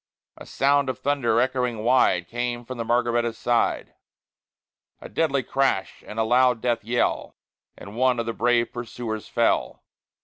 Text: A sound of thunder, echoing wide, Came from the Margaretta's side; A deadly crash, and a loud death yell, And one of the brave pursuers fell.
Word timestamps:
A 0.35 0.47
sound 0.47 0.89
of 0.89 0.97
thunder, 0.97 1.39
echoing 1.39 1.83
wide, 1.83 2.27
Came 2.27 2.65
from 2.65 2.79
the 2.79 2.83
Margaretta's 2.83 3.37
side; 3.37 3.93
A 4.99 5.07
deadly 5.07 5.43
crash, 5.43 6.03
and 6.07 6.17
a 6.17 6.23
loud 6.23 6.59
death 6.59 6.83
yell, 6.83 7.35
And 7.77 7.95
one 7.95 8.19
of 8.19 8.25
the 8.25 8.33
brave 8.33 8.73
pursuers 8.73 9.27
fell. 9.27 9.83